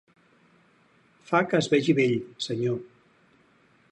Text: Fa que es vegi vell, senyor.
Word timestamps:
Fa 1.31 1.41
que 1.51 1.59
es 1.59 1.69
vegi 1.75 1.95
vell, 2.01 2.17
senyor. 2.49 2.83